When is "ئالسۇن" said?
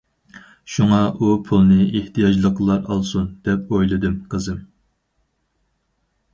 2.95-3.29